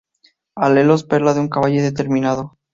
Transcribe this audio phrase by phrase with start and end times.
[0.55, 2.57] Alelos perla en un caballo determinado.